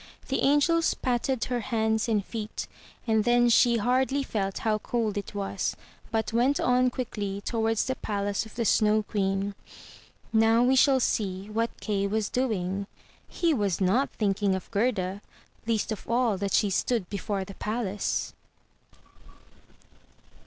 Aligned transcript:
The 0.29 0.39
angels 0.41 0.95
patted 0.95 1.43
her 1.43 1.59
hands 1.59 2.09
and 2.09 2.25
feet; 2.25 2.67
and 3.05 3.23
then 3.23 3.49
she 3.49 3.77
hardly 3.77 4.23
felt 4.23 4.57
how 4.65 4.79
cold 4.79 5.15
it 5.15 5.35
was, 5.35 5.75
but 6.09 6.33
went 6.33 6.59
on 6.59 6.89
quickly 6.89 7.39
towards 7.41 7.85
the 7.85 7.93
palace 7.93 8.43
of 8.47 8.55
the 8.55 8.65
Snow 8.65 9.03
Queen. 9.03 9.53
Now 10.33 10.63
we 10.63 10.75
shall 10.75 10.99
see 10.99 11.51
what 11.51 11.79
Kay 11.81 12.07
was 12.07 12.29
doing. 12.29 12.87
He 13.27 13.53
was 13.53 13.79
not 13.79 14.09
think 14.13 14.41
ing 14.41 14.55
of 14.55 14.71
Gerda, 14.71 15.21
least 15.67 15.91
of 15.91 16.09
all 16.09 16.35
that 16.39 16.53
she 16.53 16.71
stood 16.71 17.07
before 17.11 17.45
the 17.45 17.53
palace. 17.53 18.33